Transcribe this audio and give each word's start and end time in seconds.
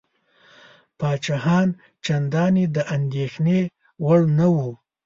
پاچاهان 0.99 1.69
چنداني 2.05 2.65
د 2.75 2.77
اندېښنې 2.95 3.59
وړ 4.05 4.21
نه 4.37 4.47
وه. 4.55 4.67